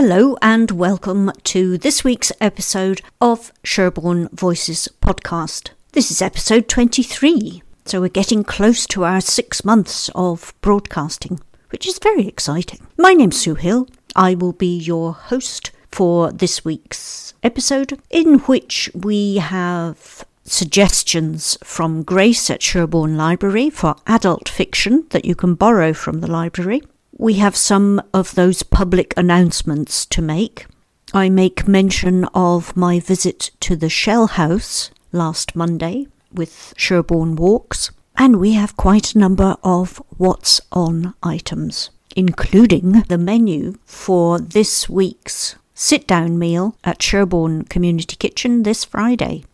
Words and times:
Hello 0.00 0.36
and 0.40 0.70
welcome 0.70 1.32
to 1.42 1.76
this 1.76 2.04
week's 2.04 2.30
episode 2.40 3.00
of 3.20 3.52
Sherborne 3.64 4.28
Voices 4.32 4.88
podcast. 5.02 5.70
This 5.90 6.12
is 6.12 6.22
episode 6.22 6.68
23, 6.68 7.62
so 7.84 8.00
we're 8.00 8.08
getting 8.08 8.44
close 8.44 8.86
to 8.86 9.04
our 9.04 9.20
six 9.20 9.64
months 9.64 10.08
of 10.14 10.54
broadcasting, 10.60 11.40
which 11.70 11.84
is 11.86 11.98
very 11.98 12.28
exciting. 12.28 12.86
My 12.96 13.12
name's 13.12 13.40
Sue 13.40 13.56
Hill. 13.56 13.88
I 14.14 14.36
will 14.36 14.52
be 14.52 14.78
your 14.78 15.14
host 15.14 15.72
for 15.90 16.32
this 16.32 16.64
week's 16.64 17.34
episode, 17.42 18.00
in 18.10 18.40
which 18.40 18.90
we 18.94 19.36
have 19.36 20.24
suggestions 20.44 21.58
from 21.62 22.02
Grace 22.02 22.48
at 22.50 22.62
Sherborne 22.62 23.16
Library 23.16 23.70
for 23.70 23.96
adult 24.06 24.48
fiction 24.48 25.06
that 25.10 25.24
you 25.24 25.34
can 25.34 25.54
borrow 25.54 25.92
from 25.92 26.20
the 26.20 26.30
library 26.30 26.82
we 27.18 27.34
have 27.34 27.56
some 27.56 28.00
of 28.14 28.36
those 28.36 28.62
public 28.62 29.12
announcements 29.16 30.06
to 30.06 30.22
make. 30.22 30.66
I 31.12 31.28
make 31.28 31.66
mention 31.66 32.24
of 32.26 32.76
my 32.76 33.00
visit 33.00 33.50
to 33.60 33.74
the 33.74 33.88
Shell 33.88 34.28
House 34.28 34.90
last 35.10 35.56
Monday 35.56 36.06
with 36.32 36.72
Sherborne 36.76 37.34
Walks, 37.34 37.90
and 38.16 38.38
we 38.38 38.52
have 38.52 38.76
quite 38.76 39.14
a 39.14 39.18
number 39.18 39.56
of 39.64 40.00
what's 40.16 40.60
on 40.70 41.14
items, 41.22 41.90
including 42.14 43.02
the 43.08 43.18
menu 43.18 43.74
for 43.84 44.38
this 44.38 44.88
week's 44.88 45.56
sit 45.78 46.08
down 46.08 46.36
meal 46.36 46.76
at 46.82 47.00
Sherborne 47.00 47.62
Community 47.62 48.16
Kitchen 48.16 48.64
this 48.64 48.84
Friday. 48.84 49.44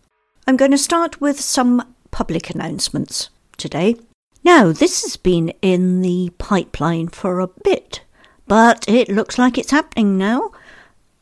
I'm 0.47 0.56
going 0.56 0.70
to 0.70 0.78
start 0.78 1.20
with 1.20 1.39
some 1.39 1.94
public 2.11 2.48
announcements 2.48 3.28
today. 3.58 3.97
Now, 4.42 4.72
this 4.72 5.03
has 5.03 5.19
been 5.19 5.50
in 5.61 6.00
the 6.00 6.31
pipeline 6.39 7.08
for 7.08 7.41
a 7.41 7.48
bit, 7.62 8.00
but 8.47 8.89
it 8.89 9.11
looks 9.11 9.36
like 9.36 9.58
it's 9.58 9.70
happening 9.70 10.16
now. 10.16 10.50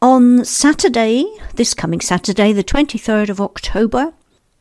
On 0.00 0.44
Saturday, 0.44 1.26
this 1.56 1.74
coming 1.74 2.00
Saturday, 2.00 2.52
the 2.52 2.62
23rd 2.62 3.28
of 3.28 3.40
October, 3.40 4.12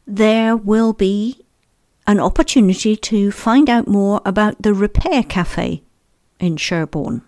there 0.08 0.58
will 0.58 0.94
be 0.94 1.46
an 2.08 2.20
opportunity 2.20 2.96
to 2.96 3.32
find 3.32 3.70
out 3.70 3.88
more 3.88 4.22
about 4.26 4.64
the 4.64 4.74
Repair 4.74 5.22
Cafe 5.22 5.84
in 6.40 6.58
Sherborne. 6.58 7.22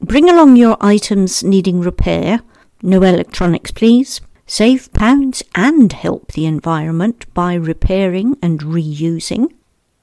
Bring 0.00 0.28
along 0.30 0.56
your 0.56 0.76
items 0.80 1.42
needing 1.42 1.80
repair, 1.80 2.40
no 2.82 3.02
electronics 3.02 3.70
please. 3.70 4.20
Save 4.46 4.90
pounds 4.94 5.42
and 5.54 5.92
help 5.92 6.32
the 6.32 6.46
environment 6.46 7.26
by 7.34 7.52
repairing 7.52 8.38
and 8.40 8.60
reusing. 8.60 9.52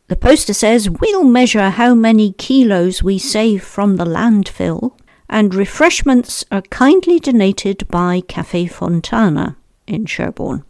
The 0.07 0.15
poster 0.15 0.53
says 0.53 0.87
we'll 0.87 1.23
measure 1.23 1.71
how 1.71 1.95
many 1.95 2.33
kilos 2.33 3.01
we 3.01 3.17
save 3.17 3.63
from 3.63 3.95
the 3.95 4.05
landfill, 4.05 4.91
and 5.27 5.55
refreshments 5.55 6.45
are 6.51 6.61
kindly 6.61 7.19
donated 7.19 7.87
by 7.87 8.21
Cafe 8.21 8.67
Fontana 8.67 9.57
in 9.87 10.05
Sherborne. 10.05 10.63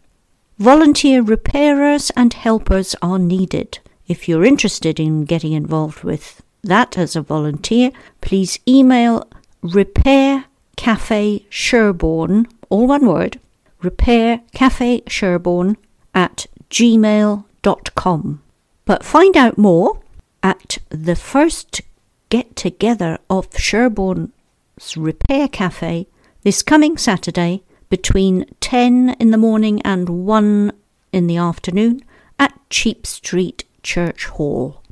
Volunteer 0.58 1.20
repairers 1.20 2.10
and 2.16 2.32
helpers 2.32 2.96
are 3.02 3.18
needed. 3.18 3.80
If 4.06 4.26
you're 4.26 4.46
interested 4.46 4.98
in 4.98 5.26
getting 5.26 5.52
involved 5.52 6.02
with 6.02 6.40
that 6.62 6.98
as 6.98 7.16
a 7.16 7.22
volunteer, 7.22 7.90
please 8.20 8.58
email 8.66 9.28
repair 9.62 10.44
cafe 10.76 11.46
sherborne, 11.48 12.46
all 12.68 12.86
one 12.86 13.06
word, 13.06 13.40
repair 13.82 14.40
cafe 14.52 15.02
sherborne 15.06 15.76
at 16.14 16.46
gmail.com. 16.70 18.42
But 18.84 19.04
find 19.04 19.36
out 19.36 19.58
more 19.58 20.00
at 20.42 20.78
the 20.90 21.16
first 21.16 21.80
get 22.28 22.56
together 22.56 23.18
of 23.28 23.48
Sherborne's 23.56 24.96
Repair 24.96 25.48
Cafe 25.48 26.06
this 26.42 26.62
coming 26.62 26.96
Saturday 26.96 27.62
between 27.88 28.46
10 28.60 29.16
in 29.18 29.30
the 29.30 29.38
morning 29.38 29.80
and 29.82 30.08
1 30.08 30.72
in 31.12 31.26
the 31.26 31.36
afternoon 31.36 32.02
at 32.38 32.58
Cheap 32.70 33.06
Street 33.06 33.64
Church 33.82 34.26
Hall. 34.26 34.82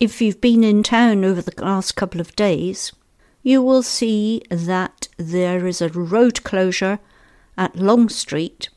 If 0.00 0.22
you've 0.22 0.40
been 0.40 0.64
in 0.64 0.82
town 0.82 1.26
over 1.26 1.42
the 1.42 1.62
last 1.62 1.94
couple 1.94 2.22
of 2.22 2.34
days, 2.34 2.92
you 3.42 3.60
will 3.60 3.82
see 3.82 4.40
that 4.48 5.08
there 5.18 5.66
is 5.66 5.82
a 5.82 5.90
road 5.90 6.42
closure 6.42 7.00
at 7.58 7.76
Long 7.76 8.08
Street 8.08 8.70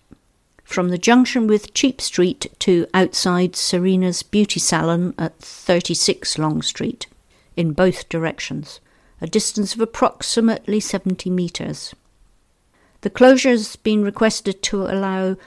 from 0.65 0.89
the 0.89 0.97
junction 0.97 1.47
with 1.47 1.73
Cheap 1.73 2.01
Street 2.01 2.47
to 2.59 2.87
outside 2.93 3.55
Serena's 3.55 4.21
Beauty 4.21 4.59
Salon 4.59 5.13
at 5.17 5.39
36 5.39 6.37
Long 6.37 6.61
Street, 6.61 7.07
in 7.55 7.71
both 7.71 8.09
directions, 8.09 8.81
a 9.21 9.27
distance 9.27 9.73
of 9.73 9.79
approximately 9.79 10.81
70 10.81 11.29
metres. 11.29 11.95
The 12.99 13.09
closure 13.09 13.51
has 13.51 13.77
been 13.77 14.03
requested 14.03 14.61
to 14.63 14.87
allow 14.87 15.37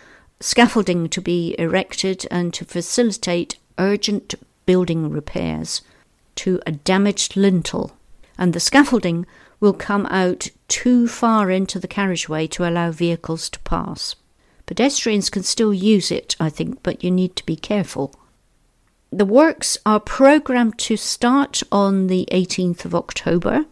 scaffolding 0.40 1.10
to 1.10 1.20
be 1.20 1.54
erected 1.58 2.26
and 2.30 2.54
to 2.54 2.64
facilitate 2.64 3.58
urgent 3.78 4.36
building 4.66 5.10
repairs 5.10 5.82
to 6.36 6.60
a 6.66 6.72
damaged 6.72 7.36
lintel, 7.36 7.96
and 8.36 8.52
the 8.52 8.60
scaffolding 8.60 9.24
will 9.60 9.72
come 9.72 10.06
out 10.06 10.48
too 10.68 11.08
far 11.08 11.50
into 11.50 11.78
the 11.78 11.88
carriageway 11.88 12.46
to 12.46 12.68
allow 12.68 12.90
vehicles 12.90 13.48
to 13.48 13.60
pass. 13.60 14.14
Pedestrians 14.66 15.30
can 15.30 15.42
still 15.42 15.72
use 15.72 16.10
it, 16.10 16.36
I 16.38 16.50
think, 16.50 16.82
but 16.82 17.02
you 17.02 17.10
need 17.10 17.36
to 17.36 17.46
be 17.46 17.56
careful. 17.56 18.14
The 19.10 19.24
works 19.24 19.78
are 19.86 20.00
programmed 20.00 20.78
to 20.80 20.96
start 20.96 21.62
on 21.70 22.08
the 22.08 22.28
18th 22.32 22.84
of 22.84 22.94
October, 22.94 23.64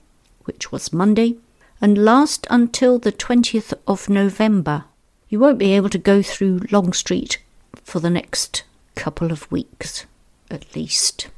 which 0.44 0.71
was 0.71 0.93
Monday, 0.93 1.37
and 1.81 1.99
last 1.99 2.47
until 2.49 2.99
the 2.99 3.12
20th 3.12 3.75
of 3.87 4.09
November. 4.09 4.84
You 5.28 5.41
won't 5.41 5.59
be 5.59 5.72
able 5.72 5.91
to 5.91 5.99
go 5.99 6.22
through 6.22 6.61
Long 6.71 6.93
Street 6.93 7.43
for 7.82 7.99
the 7.99 8.11
next 8.11 8.62
couple 8.94 9.32
of 9.32 9.50
weeks, 9.50 10.06
at 10.54 10.75
least. 10.75 11.28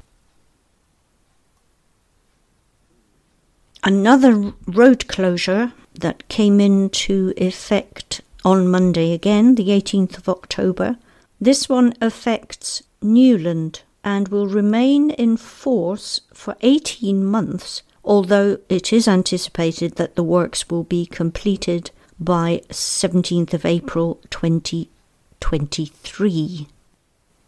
Another 3.83 4.53
road 4.65 5.07
closure 5.07 5.73
that 5.93 6.27
came 6.29 6.59
into 6.59 7.31
effect 7.37 8.21
on 8.45 8.67
Monday 8.67 9.13
again, 9.13 9.55
the 9.55 9.69
18th 9.69 10.17
of 10.17 10.29
October. 10.29 10.97
This 11.39 11.67
one 11.67 11.93
affects 12.01 12.83
Newland 13.01 13.81
and 14.03 14.27
will 14.29 14.47
remain 14.47 15.09
in 15.11 15.37
force 15.37 16.21
for 16.33 16.55
18 16.61 17.23
months, 17.25 17.83
although 18.03 18.57
it 18.69 18.93
is 18.93 19.07
anticipated 19.07 19.95
that 19.95 20.15
the 20.15 20.23
works 20.23 20.69
will 20.69 20.83
be 20.83 21.05
completed 21.05 21.91
by 22.19 22.61
17th 22.69 23.53
of 23.53 23.65
April 23.65 24.19
2023. 24.29 26.67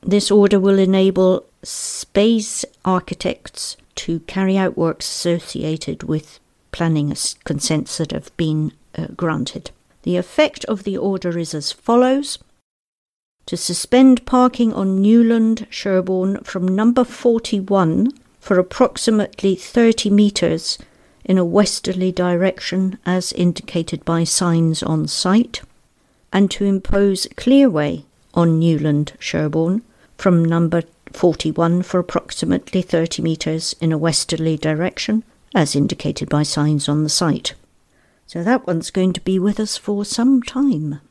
This 0.01 0.31
order 0.31 0.59
will 0.59 0.79
enable 0.79 1.45
space 1.63 2.65
architects 2.85 3.77
to 3.95 4.19
carry 4.21 4.57
out 4.57 4.77
works 4.77 5.07
associated 5.07 6.03
with 6.03 6.39
planning 6.71 7.13
consents 7.43 7.97
that 7.97 8.11
have 8.11 8.35
been 8.37 8.71
uh, 8.97 9.07
granted. 9.15 9.71
The 10.03 10.17
effect 10.17 10.63
of 10.65 10.83
the 10.83 10.97
order 10.97 11.37
is 11.37 11.53
as 11.53 11.71
follows 11.71 12.39
to 13.45 13.57
suspend 13.57 14.25
parking 14.25 14.73
on 14.73 15.01
Newland 15.01 15.65
Sherborne 15.69 16.37
from 16.43 16.67
number 16.67 17.03
41 17.03 18.11
for 18.39 18.59
approximately 18.59 19.55
30 19.55 20.11
metres 20.11 20.77
in 21.25 21.37
a 21.37 21.45
westerly 21.45 22.11
direction 22.11 22.97
as 23.05 23.33
indicated 23.33 24.05
by 24.05 24.23
signs 24.23 24.81
on 24.83 25.07
site, 25.07 25.61
and 26.31 26.49
to 26.51 26.63
impose 26.63 27.27
clearway 27.35 28.03
on 28.33 28.59
Newland 28.59 29.13
Sherborne 29.19 29.81
from 30.17 30.45
number 30.45 30.83
41 31.13 31.83
for 31.83 31.99
approximately 31.99 32.81
30 32.81 33.21
metres 33.21 33.75
in 33.81 33.91
a 33.91 33.97
westerly 33.97 34.57
direction 34.57 35.23
as 35.55 35.75
indicated 35.75 36.29
by 36.29 36.43
signs 36.43 36.87
on 36.87 37.03
the 37.03 37.09
site. 37.09 37.53
So 38.27 38.43
that 38.43 38.67
one's 38.67 38.91
going 38.91 39.13
to 39.13 39.21
be 39.21 39.39
with 39.39 39.59
us 39.59 39.77
for 39.77 40.05
some 40.05 40.43
time. 40.43 41.01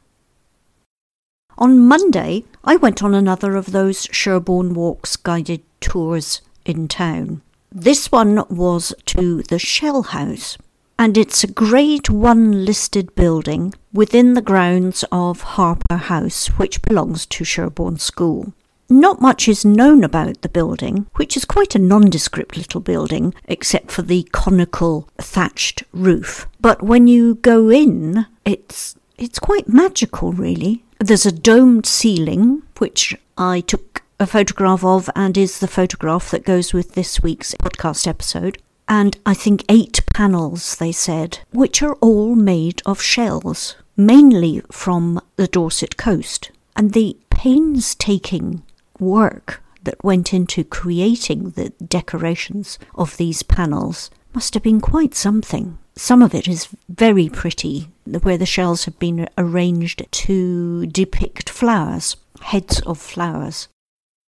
On 1.57 1.81
Monday, 1.81 2.45
I 2.63 2.77
went 2.77 3.03
on 3.03 3.15
another 3.15 3.57
of 3.57 3.73
those 3.73 4.07
Sherborne 4.13 4.75
Walks 4.75 5.17
guided 5.17 5.63
tours 5.81 6.41
in 6.65 6.87
town. 6.87 7.43
This 7.73 8.13
one 8.13 8.45
was 8.49 8.95
to 9.07 9.43
the 9.43 9.59
Shell 9.59 10.03
House, 10.03 10.57
and 10.99 11.19
it's 11.19 11.43
a 11.43 11.49
Grade 11.49 12.09
1 12.09 12.65
listed 12.65 13.15
building 13.17 13.75
within 13.93 14.35
the 14.35 14.43
grounds 14.43 15.05
of 15.11 15.41
Harper 15.41 15.97
House, 15.97 16.47
which 16.59 16.83
belongs 16.83 17.27
to 17.27 17.45
Sherborne 17.45 17.99
School. 17.99 18.53
Not 18.89 19.21
much 19.21 19.49
is 19.49 19.65
known 19.65 20.03
about 20.03 20.43
the 20.43 20.49
building, 20.49 21.07
which 21.17 21.37
is 21.37 21.45
quite 21.45 21.75
a 21.75 21.79
nondescript 21.79 22.57
little 22.57 22.81
building, 22.81 23.35
except 23.45 23.91
for 23.91 24.03
the 24.03 24.23
conical 24.33 25.09
thatched 25.19 25.85
roof. 25.93 26.47
But 26.61 26.83
when 26.83 27.07
you 27.07 27.37
go 27.37 27.71
in, 27.71 28.27
it's 28.45 28.97
it's 29.17 29.39
quite 29.39 29.69
magical, 29.69 30.33
really. 30.33 30.85
There's 31.01 31.27
a 31.27 31.33
domed 31.33 31.87
ceiling, 31.87 32.63
which 32.79 33.17
I 33.37 33.61
took 33.61 34.03
a 34.21 34.27
photograph 34.27 34.85
of 34.85 35.11
and 35.15 35.37
is 35.37 35.61
the 35.61 35.69
photograph 35.69 36.31
that 36.31 36.45
goes 36.45 36.73
with 36.73 36.95
this 36.95 37.23
week's 37.23 37.55
podcast 37.55 38.07
episode. 38.07 38.59
And 38.89 39.19
I 39.27 39.35
think 39.35 39.65
eight 39.69 40.01
panels, 40.15 40.77
they 40.77 40.93
said, 40.93 41.41
which 41.53 41.83
are 41.83 41.95
all 41.97 42.35
made 42.35 42.81
of 42.87 43.03
shells, 43.03 43.77
mainly 43.97 44.63
from 44.73 45.21
the 45.37 45.47
Dorset 45.47 45.97
coast. 45.97 46.51
And 46.75 46.93
the 46.93 47.17
painstaking 47.31 48.63
work 49.01 49.63
that 49.85 50.03
went 50.05 50.35
into 50.35 50.65
creating 50.65 51.51
the 51.51 51.71
decorations 51.71 52.79
of 52.95 53.17
these 53.17 53.43
panels 53.43 54.11
must 54.35 54.55
have 54.55 54.63
been 54.63 54.81
quite 54.81 55.15
something. 55.15 55.79
Some 55.97 56.23
of 56.23 56.35
it 56.35 56.47
is 56.47 56.69
very 56.89 57.29
pretty, 57.29 57.89
where 58.05 58.39
the 58.39 58.47
shells 58.47 58.85
have 58.85 58.99
been 58.99 59.29
arranged 59.37 60.07
to 60.11 60.87
depict 60.87 61.51
flowers, 61.51 62.17
heads 62.41 62.81
of 62.83 62.99
flowers. 62.99 63.69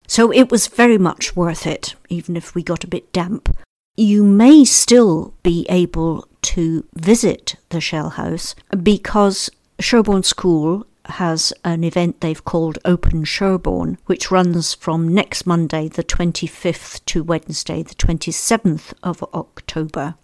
So 0.06 0.32
it 0.32 0.50
was 0.50 0.68
very 0.68 0.98
much 0.98 1.34
worth 1.34 1.66
it, 1.66 1.94
even 2.08 2.36
if 2.36 2.54
we 2.54 2.62
got 2.62 2.84
a 2.84 2.88
bit 2.88 3.12
damp. 3.12 3.56
You 3.96 4.22
may 4.22 4.64
still 4.64 5.34
be 5.42 5.66
able 5.68 6.28
to 6.42 6.84
visit 6.94 7.56
the 7.70 7.80
shell 7.80 8.10
house 8.10 8.54
because 8.82 9.50
Sherborne 9.80 10.22
School 10.22 10.86
has 11.10 11.52
an 11.64 11.84
event 11.84 12.20
they've 12.20 12.44
called 12.44 12.78
Open 12.84 13.24
Sherborne, 13.24 13.98
which 14.06 14.30
runs 14.30 14.74
from 14.74 15.12
next 15.12 15.46
Monday, 15.46 15.88
the 15.88 16.04
25th, 16.04 17.04
to 17.06 17.22
Wednesday, 17.22 17.82
the 17.82 17.94
27th 17.94 18.92
of 19.02 19.22
October. 19.34 20.14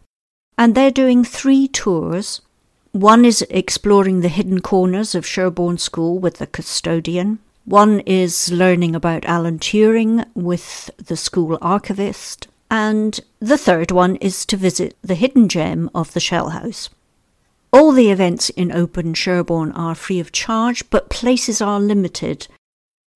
And 0.59 0.75
they're 0.75 0.91
doing 0.91 1.25
three 1.25 1.69
tours. 1.69 2.41
One 2.93 3.25
is 3.25 3.43
exploring 3.49 4.21
the 4.21 4.29
hidden 4.29 4.61
corners 4.61 5.15
of 5.15 5.27
Sherborne 5.27 5.79
School 5.79 6.19
with 6.19 6.39
the 6.39 6.47
custodian. 6.47 7.39
One 7.65 8.01
is 8.01 8.51
learning 8.51 8.95
about 8.95 9.25
Alan 9.25 9.59
Turing 9.59 10.27
with 10.35 10.91
the 10.99 11.17
school 11.17 11.59
archivist. 11.63 12.49
And 12.71 13.21
the 13.39 13.59
third 13.59 13.91
one 13.91 14.17
is 14.17 14.45
to 14.47 14.57
visit 14.57 14.97
the 15.03 15.15
hidden 15.15 15.49
gem 15.49 15.91
of 15.95 16.13
the 16.13 16.21
Shell 16.21 16.51
House. 16.51 16.91
All 17.75 17.93
the 17.93 18.11
events 18.11 18.51
in 18.51 18.71
Open 18.71 19.15
Sherborne 19.15 19.73
are 19.73 19.95
free 19.95 20.21
of 20.21 20.31
charge, 20.31 20.91
but 20.91 21.09
places 21.09 21.63
are 21.63 21.81
limited. 21.81 22.47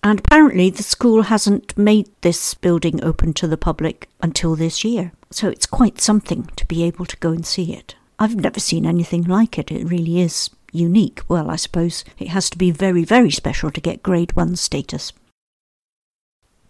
And 0.02 0.18
apparently, 0.18 0.68
the 0.68 0.82
school 0.82 1.22
hasn't 1.22 1.78
made 1.78 2.10
this 2.20 2.52
building 2.52 3.02
open 3.02 3.32
to 3.34 3.46
the 3.46 3.56
public 3.56 4.10
until 4.20 4.54
this 4.54 4.84
year. 4.84 5.12
So 5.30 5.48
it's 5.48 5.64
quite 5.64 6.02
something 6.02 6.50
to 6.56 6.66
be 6.66 6.82
able 6.82 7.06
to 7.06 7.16
go 7.16 7.30
and 7.30 7.46
see 7.46 7.72
it. 7.72 7.94
I've 8.18 8.36
never 8.36 8.60
seen 8.60 8.84
anything 8.84 9.24
like 9.24 9.58
it. 9.58 9.72
It 9.72 9.84
really 9.84 10.20
is 10.20 10.50
unique. 10.76 11.22
Well, 11.28 11.50
I 11.50 11.56
suppose 11.56 12.04
it 12.18 12.28
has 12.28 12.50
to 12.50 12.58
be 12.58 12.70
very, 12.70 13.04
very 13.04 13.30
special 13.30 13.70
to 13.70 13.80
get 13.80 14.02
Grade 14.02 14.36
1 14.36 14.56
status. 14.56 15.12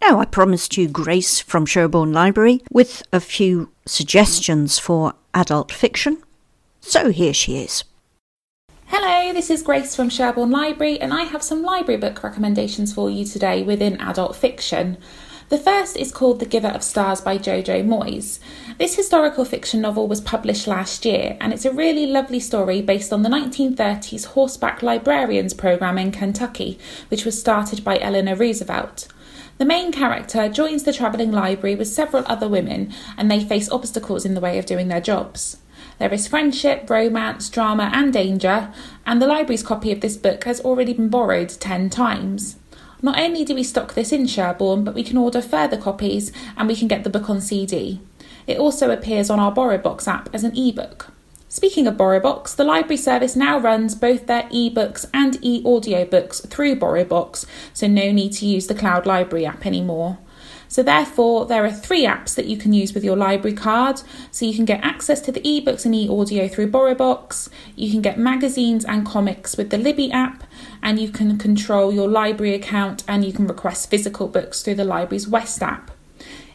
Now, 0.01 0.19
I 0.19 0.25
promised 0.25 0.77
you 0.77 0.87
Grace 0.87 1.39
from 1.39 1.65
Sherborne 1.65 2.13
Library 2.13 2.61
with 2.71 3.03
a 3.11 3.19
few 3.19 3.71
suggestions 3.85 4.79
for 4.79 5.13
adult 5.33 5.71
fiction. 5.71 6.21
So 6.79 7.09
here 7.09 7.33
she 7.33 7.57
is. 7.57 7.83
Hello, 8.85 9.33
this 9.33 9.49
is 9.49 9.63
Grace 9.63 9.95
from 9.95 10.09
Sherborne 10.09 10.51
Library, 10.51 10.97
and 11.01 11.13
I 11.13 11.23
have 11.23 11.43
some 11.43 11.61
library 11.61 11.99
book 11.99 12.23
recommendations 12.23 12.93
for 12.93 13.09
you 13.09 13.25
today 13.25 13.61
within 13.61 13.99
adult 13.99 14.35
fiction. 14.35 14.97
The 15.49 15.57
first 15.57 15.95
is 15.95 16.11
called 16.11 16.41
The 16.41 16.45
Giver 16.45 16.67
of 16.67 16.83
Stars 16.83 17.21
by 17.21 17.37
Jojo 17.37 17.81
Moyes. 17.81 18.39
This 18.77 18.97
historical 18.97 19.45
fiction 19.45 19.79
novel 19.79 20.05
was 20.05 20.19
published 20.19 20.67
last 20.67 21.05
year, 21.05 21.37
and 21.39 21.53
it's 21.53 21.63
a 21.63 21.71
really 21.71 22.05
lovely 22.05 22.41
story 22.41 22.81
based 22.81 23.13
on 23.13 23.23
the 23.23 23.29
1930s 23.29 24.25
horseback 24.25 24.83
librarians 24.83 25.53
program 25.53 25.97
in 25.97 26.11
Kentucky, 26.11 26.77
which 27.07 27.23
was 27.23 27.39
started 27.39 27.85
by 27.85 27.97
Eleanor 27.97 28.35
Roosevelt. 28.35 29.07
The 29.57 29.63
main 29.63 29.93
character 29.93 30.49
joins 30.49 30.83
the 30.83 30.91
travelling 30.91 31.31
library 31.31 31.75
with 31.75 31.87
several 31.87 32.25
other 32.27 32.49
women, 32.49 32.93
and 33.15 33.31
they 33.31 33.41
face 33.41 33.69
obstacles 33.69 34.25
in 34.25 34.33
the 34.33 34.41
way 34.41 34.57
of 34.57 34.65
doing 34.65 34.89
their 34.89 34.99
jobs. 34.99 35.59
There 35.97 36.13
is 36.13 36.27
friendship, 36.27 36.89
romance, 36.89 37.49
drama, 37.49 37.89
and 37.93 38.11
danger, 38.11 38.73
and 39.05 39.21
the 39.21 39.27
library's 39.27 39.63
copy 39.63 39.93
of 39.93 40.01
this 40.01 40.17
book 40.17 40.43
has 40.43 40.59
already 40.59 40.91
been 40.91 41.07
borrowed 41.07 41.49
10 41.49 41.89
times. 41.89 42.57
Not 43.01 43.19
only 43.19 43.45
do 43.45 43.53
we 43.53 43.63
stock 43.63 43.93
this 43.93 44.11
in 44.11 44.25
Sherborne, 44.25 44.83
but 44.83 44.95
we 44.95 45.03
can 45.03 45.17
order 45.17 45.41
further 45.41 45.77
copies 45.77 46.31
and 46.55 46.67
we 46.67 46.75
can 46.75 46.87
get 46.87 47.03
the 47.03 47.09
book 47.09 47.29
on 47.29 47.41
CD. 47.41 48.01
It 48.47 48.57
also 48.57 48.89
appears 48.89 49.29
on 49.29 49.39
our 49.39 49.53
BorrowBox 49.53 50.07
app 50.07 50.29
as 50.33 50.43
an 50.43 50.57
ebook. 50.57 51.11
Speaking 51.49 51.87
of 51.87 51.95
BorrowBox, 51.95 52.55
the 52.55 52.63
library 52.63 52.97
service 52.97 53.35
now 53.35 53.57
runs 53.57 53.95
both 53.95 54.27
their 54.27 54.43
ebooks 54.43 55.05
and 55.13 55.37
e 55.41 55.63
audiobooks 55.63 56.47
through 56.49 56.75
BorrowBox, 56.75 57.45
so 57.73 57.87
no 57.87 58.11
need 58.11 58.33
to 58.33 58.45
use 58.45 58.67
the 58.67 58.75
Cloud 58.75 59.05
Library 59.05 59.45
app 59.45 59.65
anymore. 59.65 60.17
So, 60.67 60.83
therefore, 60.83 61.45
there 61.45 61.65
are 61.65 61.71
three 61.71 62.05
apps 62.05 62.35
that 62.35 62.45
you 62.45 62.57
can 62.57 62.73
use 62.73 62.93
with 62.93 63.03
your 63.03 63.15
library 63.15 63.55
card. 63.55 64.01
So, 64.31 64.45
you 64.45 64.53
can 64.53 64.65
get 64.65 64.83
access 64.83 65.21
to 65.21 65.31
the 65.31 65.41
ebooks 65.41 65.85
and 65.85 65.95
e 65.95 66.09
audio 66.09 66.47
through 66.47 66.71
BorrowBox, 66.71 67.49
you 67.75 67.91
can 67.91 68.01
get 68.01 68.17
magazines 68.17 68.85
and 68.85 69.05
comics 69.05 69.57
with 69.57 69.69
the 69.69 69.77
Libby 69.77 70.11
app, 70.11 70.43
and 70.81 70.99
you 70.99 71.09
can 71.09 71.37
control 71.37 71.93
your 71.93 72.07
library 72.07 72.53
account 72.53 73.03
and 73.07 73.23
you 73.23 73.33
can 73.33 73.47
request 73.47 73.89
physical 73.89 74.27
books 74.27 74.61
through 74.61 74.75
the 74.75 74.83
library's 74.83 75.27
West 75.27 75.61
app. 75.61 75.91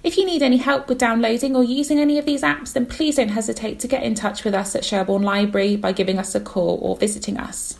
If 0.02 0.16
you 0.16 0.26
need 0.26 0.42
any 0.42 0.56
help 0.56 0.88
with 0.88 0.98
downloading 0.98 1.54
or 1.54 1.62
using 1.62 2.00
any 2.00 2.18
of 2.18 2.26
these 2.26 2.42
apps, 2.42 2.72
then 2.72 2.86
please 2.86 3.16
don't 3.16 3.28
hesitate 3.28 3.78
to 3.80 3.88
get 3.88 4.02
in 4.02 4.16
touch 4.16 4.42
with 4.42 4.52
us 4.52 4.74
at 4.74 4.84
Sherborne 4.84 5.22
Library 5.22 5.76
by 5.76 5.92
giving 5.92 6.18
us 6.18 6.34
a 6.34 6.40
call 6.40 6.80
or 6.82 6.96
visiting 6.96 7.38
us. 7.38 7.78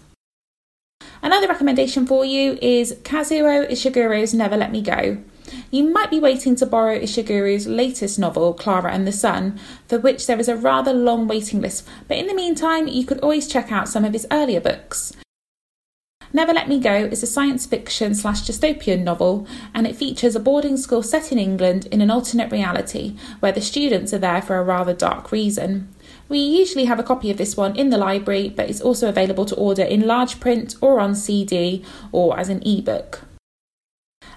Another 1.20 1.48
recommendation 1.48 2.06
for 2.06 2.24
you 2.24 2.58
is 2.62 2.94
Kazuo 3.02 3.68
Ishiguro's 3.68 4.34
Never 4.34 4.56
Let 4.56 4.70
Me 4.70 4.82
Go. 4.82 5.18
You 5.74 5.90
might 5.90 6.10
be 6.10 6.20
waiting 6.20 6.54
to 6.56 6.66
borrow 6.66 6.98
Ishiguro's 6.98 7.66
latest 7.66 8.18
novel, 8.18 8.52
Clara 8.52 8.92
and 8.92 9.06
the 9.06 9.10
Sun, 9.10 9.58
for 9.88 9.98
which 9.98 10.26
there 10.26 10.38
is 10.38 10.46
a 10.46 10.54
rather 10.54 10.92
long 10.92 11.26
waiting 11.26 11.62
list, 11.62 11.88
but 12.08 12.18
in 12.18 12.26
the 12.26 12.34
meantime, 12.34 12.88
you 12.88 13.06
could 13.06 13.18
always 13.20 13.48
check 13.48 13.72
out 13.72 13.88
some 13.88 14.04
of 14.04 14.12
his 14.12 14.26
earlier 14.30 14.60
books. 14.60 15.16
Never 16.30 16.52
Let 16.52 16.68
Me 16.68 16.78
Go 16.78 17.06
is 17.06 17.22
a 17.22 17.26
science 17.26 17.64
fiction 17.64 18.14
slash 18.14 18.42
dystopian 18.42 19.02
novel, 19.02 19.46
and 19.72 19.86
it 19.86 19.96
features 19.96 20.36
a 20.36 20.40
boarding 20.40 20.76
school 20.76 21.02
set 21.02 21.32
in 21.32 21.38
England 21.38 21.86
in 21.86 22.02
an 22.02 22.10
alternate 22.10 22.52
reality 22.52 23.16
where 23.40 23.52
the 23.52 23.62
students 23.62 24.12
are 24.12 24.18
there 24.18 24.42
for 24.42 24.58
a 24.58 24.62
rather 24.62 24.92
dark 24.92 25.32
reason. 25.32 25.88
We 26.28 26.40
usually 26.40 26.84
have 26.84 26.98
a 26.98 27.02
copy 27.02 27.30
of 27.30 27.38
this 27.38 27.56
one 27.56 27.76
in 27.76 27.88
the 27.88 27.96
library, 27.96 28.52
but 28.54 28.68
it's 28.68 28.82
also 28.82 29.08
available 29.08 29.46
to 29.46 29.56
order 29.56 29.84
in 29.84 30.06
large 30.06 30.38
print 30.38 30.76
or 30.82 31.00
on 31.00 31.14
CD 31.14 31.82
or 32.12 32.38
as 32.38 32.50
an 32.50 32.62
ebook. 32.62 33.24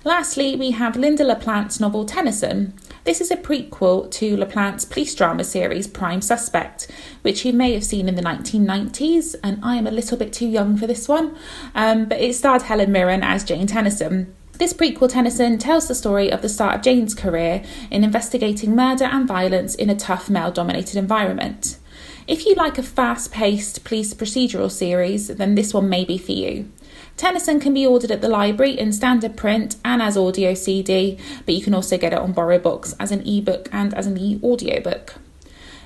Lastly, 0.06 0.56
we 0.56 0.70
have 0.70 0.94
Lynda 0.94 1.26
La 1.26 1.34
Plante's 1.34 1.80
novel 1.80 2.06
Tennison. 2.06 2.74
This 3.06 3.22
is 3.22 3.32
a 3.32 3.36
prequel 3.36 4.12
to 4.12 4.38
La 4.38 4.46
Plante's 4.46 4.86
police 4.86 5.16
drama 5.16 5.44
series 5.44 5.88
Prime 5.88 6.22
Suspect, 6.22 6.88
which 7.24 7.44
you 7.44 7.52
may 7.52 7.74
have 7.74 7.84
seen 7.84 8.08
in 8.08 8.14
the 8.14 8.22
1990s, 8.22 9.34
and 9.44 9.60
I 9.66 9.78
am 9.78 9.88
a 9.88 9.92
little 9.92 10.16
bit 10.16 10.32
too 10.32 10.48
young 10.48 10.78
for 10.78 10.86
this 10.86 11.08
one, 11.08 11.36
um, 11.74 12.06
but 12.06 12.20
it 12.20 12.36
starred 12.36 12.62
Helen 12.62 12.92
Mirren 12.92 13.24
as 13.24 13.44
Jane 13.44 13.66
Tennison. 13.66 14.28
This 14.60 14.74
prequel, 14.74 15.10
Tennison, 15.10 15.60
tells 15.60 15.88
the 15.88 15.96
story 15.96 16.32
of 16.32 16.44
the 16.44 16.50
start 16.50 16.76
of 16.76 16.82
Jane's 16.84 17.16
career 17.16 17.64
in 17.90 18.04
investigating 18.04 18.76
murder 18.76 19.06
and 19.06 19.28
violence 19.28 19.74
in 19.74 19.90
a 19.90 19.96
tough 19.96 20.30
male 20.30 20.52
dominated 20.52 20.98
environment. 20.98 21.80
If 22.28 22.46
you 22.46 22.54
like 22.54 22.78
a 22.78 22.84
fast 22.84 23.32
paced 23.32 23.84
police 23.84 24.14
procedural 24.14 24.70
series, 24.70 25.30
then 25.30 25.56
this 25.56 25.74
one 25.74 25.90
may 25.90 26.06
be 26.06 26.20
for 26.20 26.34
you. 26.34 26.72
Tennison 27.18 27.62
can 27.62 27.74
be 27.74 27.86
ordered 27.86 28.12
at 28.12 28.22
the 28.22 28.28
library 28.28 28.78
in 28.78 28.92
standard 28.92 29.38
print 29.38 29.78
and 29.86 30.02
as 30.02 30.18
audio 30.18 30.54
CD, 30.54 31.18
but 31.46 31.56
you 31.56 31.62
can 31.62 31.74
also 31.74 31.98
get 31.98 32.14
it 32.14 32.20
on 32.20 32.34
BorrowBox 32.34 32.96
as 33.00 33.12
an 33.12 33.26
ebook 33.26 33.70
and 33.72 33.94
as 33.94 34.06
an 34.06 34.18
e 34.18 34.40
audiobook. 34.44 35.16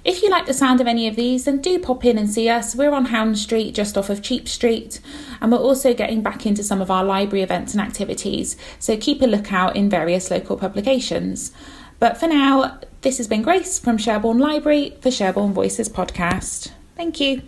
If 0.03 0.23
you 0.23 0.29
like 0.29 0.45
the 0.45 0.53
sound 0.53 0.79
of 0.79 0.87
any 0.87 1.07
of 1.07 1.15
these, 1.15 1.43
then 1.43 1.59
do 1.59 1.77
pop 1.77 2.05
in 2.05 2.17
and 2.17 2.29
see 2.29 2.47
us. 2.47 2.75
We're 2.75 2.93
on 2.93 3.05
Hound 3.05 3.37
Street, 3.37 3.75
just 3.75 3.97
off 3.97 4.09
of 4.09 4.23
Cheap 4.23 4.47
Street, 4.47 5.01
and 5.41 5.51
we're 5.51 5.57
also 5.59 5.93
getting 5.93 6.23
back 6.23 6.45
into 6.45 6.63
some 6.63 6.81
of 6.81 6.89
our 6.89 7.03
library 7.03 7.43
events 7.43 7.73
and 7.73 7.81
activities, 7.81 8.55
so 8.79 8.97
keep 8.97 9.21
a 9.21 9.25
lookout 9.25 9.75
in 9.75 9.89
various 9.89 10.31
local 10.31 10.57
publications. 10.57 11.51
But 11.99 12.17
for 12.17 12.27
now, 12.27 12.79
this 13.01 13.17
has 13.17 13.27
been 13.27 13.41
Grace 13.41 13.77
from 13.77 13.97
Sherborne 13.97 14.39
Library 14.39 14.95
for 15.01 15.11
Sherborne 15.11 15.53
Voices 15.53 15.89
podcast. 15.89 16.71
Thank 16.95 17.19
you. 17.19 17.41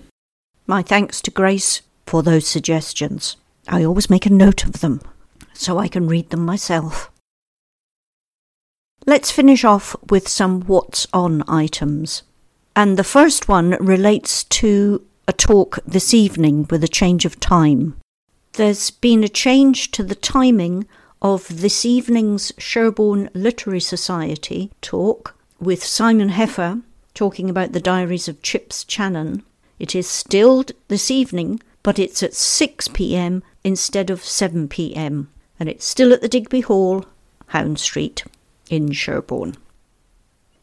My 0.67 0.81
thanks 0.81 1.21
to 1.21 1.31
Grace 1.31 1.81
for 2.05 2.21
those 2.21 2.47
suggestions. 2.47 3.38
I 3.68 3.84
always 3.84 4.10
make 4.10 4.25
a 4.25 4.32
note 4.32 4.65
of 4.65 4.82
them 4.82 5.01
so 5.53 5.77
I 5.77 5.88
can 5.88 6.08
read 6.08 6.30
them 6.30 6.46
myself. 6.46 7.12
Let's 9.06 9.32
finish 9.32 9.63
off 9.63 9.96
with 10.10 10.27
some 10.27 10.62
what's 10.62 11.08
on 11.13 11.44
items. 11.48 12.24
And 12.75 12.98
the 12.98 13.03
first 13.03 13.48
one 13.48 13.72
relates 13.80 14.44
to 14.46 15.06
a 15.27 15.34
talk 15.34 15.80
this 15.86 16.13
evening 16.13 16.68
with 16.70 16.84
a 16.84 16.88
change 16.88 17.25
of 17.25 17.39
time. 17.39 17.98
There's 18.53 18.91
been 18.91 19.24
a 19.24 19.30
change 19.30 19.91
to 19.91 20.03
the 20.03 20.15
timing 20.15 20.88
of 21.22 21.62
this 21.62 21.86
evening's 21.86 22.51
Sherborne 22.58 23.30
Literary 23.34 23.80
Society 23.80 24.72
talk 24.82 25.36
with 25.60 25.84
Simon 25.84 26.30
Heffer 26.30 26.82
talking 27.13 27.50
about 27.50 27.72
the 27.72 27.80
diaries 27.80 28.27
of 28.27 28.41
Chips 28.41 28.84
Channon. 28.84 29.44
It 29.80 29.96
is 29.96 30.08
still 30.08 30.63
this 30.88 31.12
evening, 31.12 31.62
but 31.83 32.00
it's 32.00 32.21
at 32.23 32.33
6 32.33 32.88
pm 32.89 33.43
instead 33.63 34.09
of 34.09 34.23
7 34.23 34.67
pm, 34.67 35.29
and 35.59 35.69
it's 35.69 35.85
still 35.85 36.13
at 36.13 36.21
the 36.21 36.27
Digby 36.27 36.61
Hall, 36.61 37.05
Hound 37.47 37.79
Street 37.79 38.23
in 38.69 38.91
Sherborne. 38.91 39.55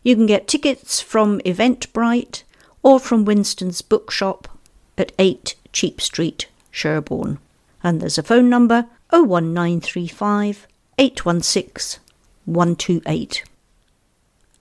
You 0.03 0.17
can 0.17 0.27
get 0.27 0.49
tickets 0.49 1.01
from 1.01 1.41
Eventbrite 1.41 2.43
or 2.83 2.99
from 2.99 3.25
Winstone's 3.25 3.83
Bookshop 3.83 4.49
at 4.97 5.13
8 5.19 5.55
Cheap 5.73 6.01
Street, 6.01 6.49
Sherborne. 6.71 7.39
And 7.83 8.01
there's 8.01 8.19
a 8.19 8.23
phone 8.23 8.49
number 8.49 8.87
01935 9.11 10.67
816 10.99 12.01
128. 12.45 13.45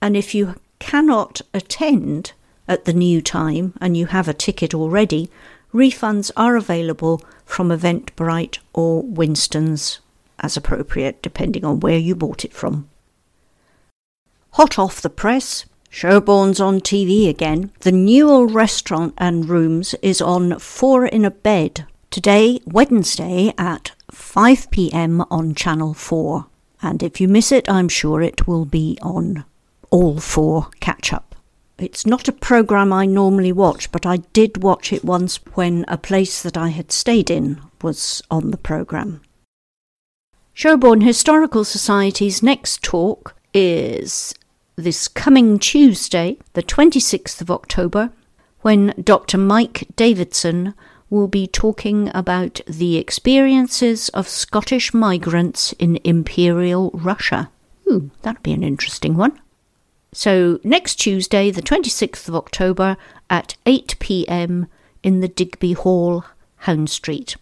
And 0.00 0.16
if 0.16 0.34
you 0.34 0.54
cannot 0.78 1.40
attend 1.52 2.32
at 2.68 2.84
the 2.84 2.92
new 2.92 3.20
time 3.22 3.72
and 3.80 3.96
you 3.96 4.06
have 4.06 4.28
a 4.28 4.34
ticket 4.34 4.74
already, 4.74 5.30
refunds 5.72 6.30
are 6.36 6.56
available 6.56 7.22
from 7.44 7.68
Eventbrite 7.68 8.58
or 8.72 9.02
Winstone's 9.02 10.00
as 10.40 10.56
appropriate, 10.56 11.20
depending 11.22 11.64
on 11.64 11.80
where 11.80 11.98
you 11.98 12.14
bought 12.14 12.44
it 12.44 12.52
from. 12.52 12.88
Hot 14.52 14.78
off 14.78 15.00
the 15.00 15.10
press, 15.10 15.66
Sherborne's 15.90 16.60
on 16.60 16.80
TV 16.80 17.28
again. 17.28 17.70
The 17.80 17.92
Newell 17.92 18.46
restaurant 18.46 19.14
and 19.18 19.48
rooms 19.48 19.94
is 20.02 20.20
on 20.20 20.58
Four 20.58 21.06
in 21.06 21.24
a 21.24 21.30
Bed 21.30 21.86
today, 22.10 22.60
Wednesday, 22.66 23.52
at 23.58 23.92
5 24.10 24.70
pm 24.70 25.24
on 25.30 25.54
Channel 25.54 25.94
4. 25.94 26.46
And 26.82 27.02
if 27.02 27.20
you 27.20 27.28
miss 27.28 27.50
it, 27.50 27.68
I'm 27.68 27.88
sure 27.88 28.22
it 28.22 28.46
will 28.46 28.64
be 28.64 28.98
on 29.02 29.44
All 29.90 30.20
4 30.20 30.68
Catch 30.80 31.12
Up. 31.12 31.27
It's 31.78 32.04
not 32.04 32.26
a 32.26 32.32
programme 32.32 32.92
I 32.92 33.06
normally 33.06 33.52
watch, 33.52 33.92
but 33.92 34.04
I 34.04 34.16
did 34.32 34.64
watch 34.64 34.92
it 34.92 35.04
once 35.04 35.36
when 35.54 35.84
a 35.86 35.96
place 35.96 36.42
that 36.42 36.56
I 36.56 36.68
had 36.68 36.90
stayed 36.90 37.30
in 37.30 37.60
was 37.80 38.20
on 38.30 38.50
the 38.50 38.56
programme. 38.56 39.20
Sherborne 40.52 41.02
Historical 41.02 41.62
Society's 41.62 42.42
next 42.42 42.82
talk 42.82 43.36
is 43.54 44.34
this 44.74 45.06
coming 45.06 45.60
Tuesday, 45.60 46.36
the 46.54 46.64
26th 46.64 47.40
of 47.40 47.50
October, 47.50 48.10
when 48.62 48.92
Dr. 49.00 49.38
Mike 49.38 49.86
Davidson 49.94 50.74
will 51.10 51.28
be 51.28 51.46
talking 51.46 52.10
about 52.12 52.60
the 52.66 52.96
experiences 52.96 54.08
of 54.10 54.28
Scottish 54.28 54.92
migrants 54.92 55.72
in 55.74 56.00
Imperial 56.02 56.90
Russia. 56.92 57.50
Ooh, 57.88 58.10
that'd 58.22 58.42
be 58.42 58.52
an 58.52 58.64
interesting 58.64 59.16
one. 59.16 59.40
So, 60.18 60.58
next 60.64 60.96
Tuesday, 60.96 61.52
the 61.52 61.62
26th 61.62 62.26
of 62.26 62.34
October, 62.34 62.96
at 63.30 63.54
8 63.66 63.94
pm 64.00 64.66
in 65.04 65.20
the 65.20 65.28
Digby 65.28 65.74
Hall, 65.74 66.24
Hound 66.56 66.90
Street. 66.90 67.36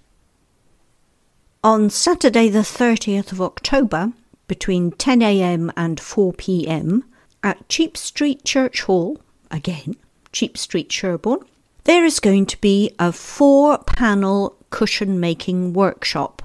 On 1.64 1.88
Saturday, 1.88 2.50
the 2.50 2.58
30th 2.58 3.32
of 3.32 3.40
October, 3.40 4.12
between 4.46 4.90
10am 4.90 5.72
and 5.74 5.96
4pm, 5.98 7.04
at 7.42 7.66
Cheap 7.70 7.96
Street 7.96 8.44
Church 8.44 8.82
Hall, 8.82 9.22
again, 9.50 9.96
Cheap 10.32 10.58
Street, 10.58 10.92
Sherborne, 10.92 11.46
there 11.84 12.04
is 12.04 12.20
going 12.20 12.44
to 12.44 12.60
be 12.60 12.90
a 12.98 13.10
four 13.10 13.78
panel 13.78 14.54
cushion 14.68 15.18
making 15.18 15.72
workshop. 15.72 16.42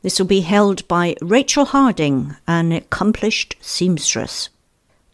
This 0.00 0.18
will 0.18 0.26
be 0.26 0.40
held 0.40 0.88
by 0.88 1.14
Rachel 1.20 1.66
Harding, 1.66 2.36
an 2.48 2.72
accomplished 2.72 3.56
seamstress. 3.60 4.48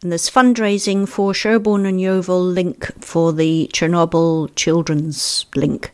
And 0.03 0.11
there's 0.11 0.29
fundraising 0.29 1.09
for 1.09 1.33
Sherborne 1.33 1.87
and 1.87 2.01
Yeovil 2.01 2.43
link 2.43 2.91
for 3.03 3.33
the 3.33 3.71
Chernobyl 3.73 4.53
Children's 4.57 5.47
link. 5.55 5.93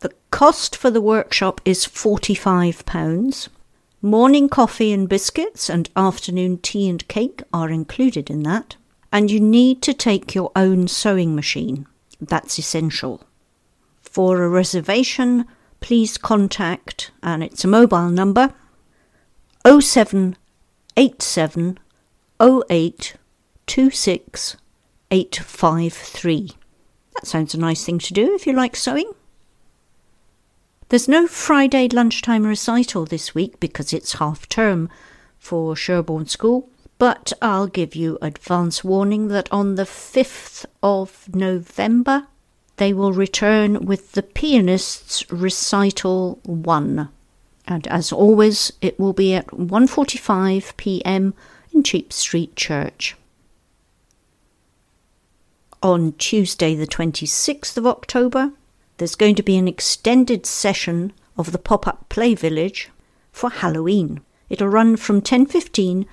The 0.00 0.14
cost 0.30 0.74
for 0.74 0.90
the 0.90 1.02
workshop 1.02 1.60
is 1.66 1.84
£45. 1.84 3.48
Morning 4.00 4.48
coffee 4.48 4.92
and 4.92 5.08
biscuits 5.08 5.68
and 5.68 5.90
afternoon 5.94 6.58
tea 6.58 6.88
and 6.88 7.06
cake 7.08 7.42
are 7.52 7.68
included 7.68 8.30
in 8.30 8.44
that. 8.44 8.76
And 9.12 9.30
you 9.30 9.40
need 9.40 9.82
to 9.82 9.92
take 9.92 10.34
your 10.34 10.50
own 10.56 10.88
sewing 10.88 11.34
machine. 11.34 11.86
That's 12.20 12.58
essential. 12.58 13.24
For 14.00 14.42
a 14.42 14.48
reservation, 14.48 15.44
please 15.80 16.16
contact, 16.16 17.10
and 17.22 17.42
it's 17.42 17.64
a 17.64 17.68
mobile 17.68 18.08
number 18.08 18.54
0787 19.66 21.78
08 22.40 23.14
26 23.66 24.56
853. 25.10 26.50
That 27.14 27.26
sounds 27.26 27.54
a 27.54 27.58
nice 27.58 27.84
thing 27.84 27.98
to 27.98 28.12
do 28.12 28.34
if 28.34 28.46
you 28.46 28.52
like 28.52 28.76
sewing. 28.76 29.10
There's 30.88 31.08
no 31.08 31.26
Friday 31.26 31.88
lunchtime 31.88 32.46
recital 32.46 33.04
this 33.04 33.34
week 33.34 33.60
because 33.60 33.92
it's 33.92 34.14
half 34.14 34.48
term 34.48 34.88
for 35.38 35.76
Sherborne 35.76 36.26
School, 36.26 36.70
but 36.98 37.32
I'll 37.42 37.66
give 37.66 37.94
you 37.94 38.18
advance 38.22 38.82
warning 38.82 39.28
that 39.28 39.52
on 39.52 39.74
the 39.74 39.84
5th 39.84 40.64
of 40.82 41.34
November 41.34 42.26
they 42.78 42.92
will 42.92 43.12
return 43.12 43.84
with 43.84 44.12
the 44.12 44.22
pianists 44.22 45.30
recital 45.32 46.38
1 46.44 47.08
and 47.66 47.86
as 47.88 48.12
always 48.12 48.72
it 48.80 48.98
will 48.98 49.12
be 49.12 49.34
at 49.34 49.48
1:45 49.48 50.76
p.m. 50.76 51.34
in 51.72 51.82
Cheap 51.82 52.12
Street 52.12 52.56
Church. 52.56 53.16
On 55.82 56.12
Tuesday 56.14 56.74
the 56.74 56.86
26th 56.86 57.76
of 57.76 57.86
October 57.86 58.52
there's 58.96 59.14
going 59.14 59.36
to 59.36 59.42
be 59.42 59.56
an 59.56 59.68
extended 59.68 60.44
session 60.44 61.12
of 61.36 61.52
the 61.52 61.58
pop-up 61.58 62.08
play 62.08 62.34
village 62.34 62.90
for 63.30 63.50
Halloween. 63.50 64.20
It'll 64.48 64.68
run 64.68 64.96
from 64.96 65.22
10:15 65.22 66.06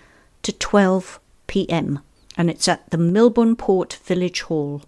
to 0.43 0.51
12 0.51 1.19
p.m. 1.47 1.99
and 2.37 2.49
it's 2.49 2.67
at 2.67 2.89
the 2.91 2.97
Milborne 2.97 3.57
Port 3.57 3.93
Village 4.03 4.41
Hall. 4.41 4.83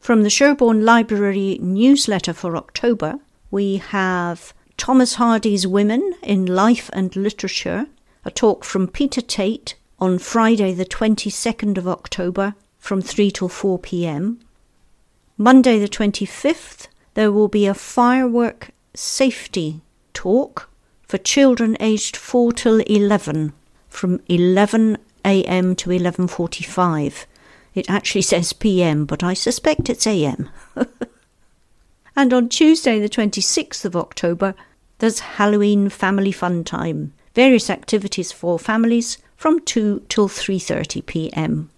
From 0.00 0.22
the 0.22 0.30
Sherborne 0.30 0.84
Library 0.84 1.58
newsletter 1.60 2.32
for 2.32 2.56
October, 2.56 3.20
we 3.50 3.76
have 3.76 4.54
Thomas 4.76 5.14
Hardy's 5.14 5.66
Women 5.66 6.14
in 6.22 6.46
Life 6.46 6.90
and 6.92 7.14
Literature, 7.16 7.86
a 8.24 8.30
talk 8.30 8.64
from 8.64 8.88
Peter 8.88 9.20
Tate 9.20 9.74
on 9.98 10.18
Friday, 10.18 10.72
the 10.74 10.84
22nd 10.84 11.78
of 11.78 11.88
October 11.88 12.54
from 12.78 13.00
3 13.00 13.30
till 13.30 13.48
4 13.48 13.78
pm. 13.78 14.38
Monday, 15.38 15.78
the 15.78 15.88
25th, 15.88 16.88
there 17.14 17.32
will 17.32 17.48
be 17.48 17.66
a 17.66 17.74
firework 17.74 18.70
safety 18.94 19.80
talk 20.12 20.68
for 21.02 21.18
children 21.18 21.76
aged 21.80 22.16
4 22.16 22.52
till 22.52 22.80
11 22.80 23.52
from 23.88 24.20
11 24.28 24.98
a.m. 25.24 25.74
to 25.74 25.90
11:45. 25.90 27.24
It 27.74 27.90
actually 27.90 28.22
says 28.22 28.52
p.m., 28.52 29.04
but 29.04 29.22
I 29.22 29.34
suspect 29.34 29.90
it's 29.90 30.06
a.m. 30.06 30.50
and 32.16 32.32
on 32.32 32.48
Tuesday 32.48 32.98
the 32.98 33.08
26th 33.08 33.84
of 33.84 33.94
October, 33.94 34.54
there's 34.98 35.20
Halloween 35.20 35.90
family 35.90 36.32
fun 36.32 36.64
time. 36.64 37.12
Various 37.34 37.68
activities 37.68 38.32
for 38.32 38.58
families 38.58 39.18
from 39.36 39.60
2 39.60 40.06
till 40.08 40.28
3:30 40.28 41.04
p.m. 41.04 41.70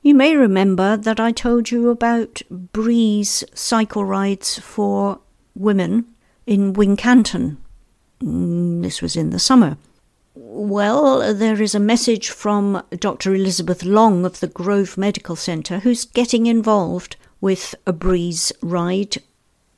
You 0.00 0.14
may 0.14 0.36
remember 0.36 0.96
that 0.96 1.18
I 1.18 1.32
told 1.32 1.72
you 1.72 1.90
about 1.90 2.42
Breeze 2.48 3.42
cycle 3.52 4.04
rides 4.04 4.60
for 4.60 5.18
women 5.56 6.04
in 6.46 6.72
Wincanton. 6.72 7.56
Mm, 8.22 8.82
this 8.82 9.02
was 9.02 9.16
in 9.16 9.30
the 9.30 9.40
summer. 9.40 9.76
Well, 10.36 11.34
there 11.34 11.60
is 11.60 11.74
a 11.74 11.80
message 11.80 12.30
from 12.30 12.84
Dr. 12.90 13.34
Elizabeth 13.34 13.84
Long 13.84 14.24
of 14.24 14.38
the 14.38 14.46
Grove 14.46 14.96
Medical 14.96 15.34
Centre 15.34 15.80
who's 15.80 16.04
getting 16.04 16.46
involved 16.46 17.16
with 17.40 17.74
a 17.86 17.92
breeze 17.92 18.52
ride 18.62 19.16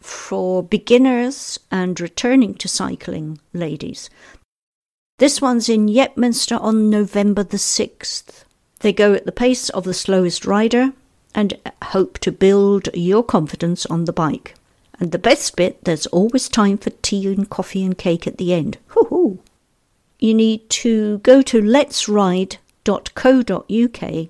for 0.00 0.62
beginners 0.62 1.61
and 1.71 2.00
returning 2.00 2.54
to 2.54 2.69
cycling 2.69 3.38
ladies. 3.52 4.09
This 5.19 5.40
one's 5.40 5.69
in 5.69 5.87
Yetminster 5.87 6.61
on 6.61 6.88
November 6.88 7.42
the 7.42 7.59
6th. 7.59 8.45
They 8.80 8.92
go 8.92 9.12
at 9.12 9.26
the 9.26 9.33
pace 9.33 9.69
of 9.69 9.85
the 9.85 9.95
slowest 9.95 10.47
rider 10.47 10.92
and 11.35 11.59
hope 11.85 12.19
to 12.21 12.33
build 12.33 12.88
your 12.95 13.23
confidence 13.23 13.85
on 13.87 14.07
the 14.07 14.12
bike. 14.12 14.54
And 14.99 15.12
the 15.12 15.19
best 15.19 15.57
bit, 15.57 15.85
there's 15.85 16.07
always 16.07 16.49
time 16.49 16.78
for 16.78 16.90
tea 16.90 17.28
and 17.28 17.49
coffee 17.49 17.85
and 17.85 17.97
cake 17.97 18.26
at 18.26 18.38
the 18.38 18.52
end. 18.52 18.78
Hoo 18.88 19.04
hoo! 19.04 19.38
You 20.19 20.35
need 20.35 20.69
to 20.71 21.19
go 21.19 21.42
to 21.42 21.62
letsride.co.uk 21.62 24.28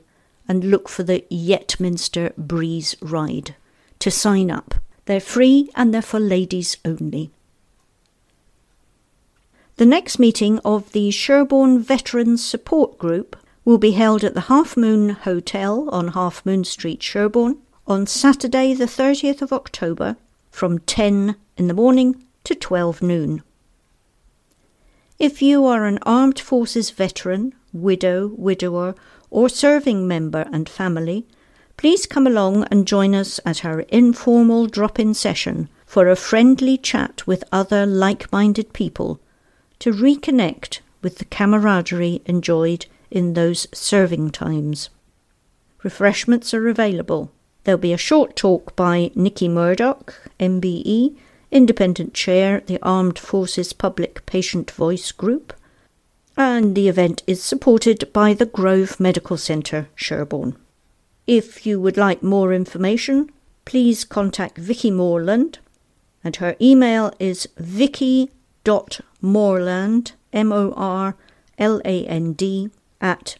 and 0.48 0.64
look 0.64 0.88
for 0.88 1.02
the 1.02 1.24
Yetminster 1.30 2.36
Breeze 2.36 2.96
Ride 3.00 3.54
to 4.00 4.10
sign 4.10 4.50
up. 4.50 4.74
They're 5.10 5.18
free 5.18 5.68
and 5.74 5.92
they're 5.92 6.02
for 6.02 6.20
ladies 6.20 6.76
only. 6.84 7.32
The 9.74 9.84
next 9.84 10.20
meeting 10.20 10.60
of 10.60 10.92
the 10.92 11.10
Sherborne 11.10 11.82
Veterans 11.82 12.44
Support 12.44 12.96
Group 12.96 13.36
will 13.64 13.78
be 13.78 13.90
held 13.90 14.22
at 14.22 14.34
the 14.34 14.42
Half 14.42 14.76
Moon 14.76 15.08
Hotel 15.08 15.88
on 15.90 16.12
Half 16.12 16.46
Moon 16.46 16.62
Street, 16.62 17.02
Sherborne, 17.02 17.56
on 17.88 18.06
Saturday, 18.06 18.72
the 18.72 18.84
30th 18.84 19.42
of 19.42 19.52
October, 19.52 20.14
from 20.52 20.78
10 20.78 21.34
in 21.56 21.66
the 21.66 21.74
morning 21.74 22.22
to 22.44 22.54
12 22.54 23.02
noon. 23.02 23.42
If 25.18 25.42
you 25.42 25.66
are 25.66 25.86
an 25.86 25.98
Armed 26.02 26.38
Forces 26.38 26.90
veteran, 26.90 27.52
widow, 27.72 28.28
widower, 28.28 28.94
or 29.28 29.48
serving 29.48 30.06
member 30.06 30.48
and 30.52 30.68
family, 30.68 31.26
please 31.80 32.04
come 32.04 32.26
along 32.26 32.62
and 32.64 32.86
join 32.86 33.14
us 33.14 33.40
at 33.46 33.64
our 33.64 33.80
informal 33.88 34.66
drop 34.66 35.00
in 35.00 35.14
session 35.14 35.66
for 35.86 36.10
a 36.10 36.14
friendly 36.14 36.76
chat 36.76 37.26
with 37.26 37.42
other 37.50 37.86
like 37.86 38.30
minded 38.30 38.70
people 38.74 39.18
to 39.78 39.90
reconnect 39.90 40.80
with 41.00 41.16
the 41.16 41.24
camaraderie 41.24 42.20
enjoyed 42.26 42.84
in 43.10 43.32
those 43.32 43.66
serving 43.72 44.30
times. 44.30 44.90
Refreshments 45.82 46.52
are 46.52 46.68
available. 46.68 47.32
There'll 47.64 47.78
be 47.78 47.94
a 47.94 48.08
short 48.10 48.36
talk 48.36 48.76
by 48.76 49.10
Nikki 49.14 49.48
Murdoch, 49.48 50.28
MBE, 50.38 51.16
Independent 51.50 52.12
Chair, 52.12 52.60
the 52.66 52.78
Armed 52.82 53.18
Forces 53.18 53.72
Public 53.72 54.26
Patient 54.26 54.70
Voice 54.70 55.12
Group, 55.12 55.54
and 56.36 56.74
the 56.74 56.90
event 56.90 57.22
is 57.26 57.42
supported 57.42 58.12
by 58.12 58.34
the 58.34 58.44
Grove 58.44 59.00
Medical 59.00 59.38
Centre, 59.38 59.88
Sherborne. 59.94 60.58
If 61.30 61.64
you 61.64 61.80
would 61.80 61.96
like 61.96 62.22
more 62.24 62.52
information, 62.52 63.30
please 63.64 64.04
contact 64.04 64.58
Vicky 64.58 64.90
Morland, 64.90 65.60
and 66.24 66.34
her 66.34 66.56
email 66.60 67.12
is 67.20 67.48
vicky.morland, 67.56 68.32
M 70.32 70.52
O 70.52 70.72
R 70.76 71.14
L 71.56 71.80
A 71.84 72.04
N 72.04 72.32
D, 72.32 72.70
at 73.00 73.36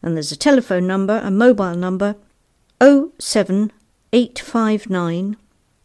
And 0.00 0.16
there's 0.16 0.30
a 0.30 0.36
telephone 0.36 0.86
number, 0.86 1.20
a 1.24 1.30
mobile 1.32 1.74
number, 1.74 2.14
07859 2.80 5.36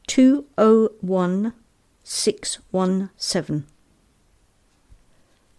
201 0.05 1.53
617. 2.03 3.72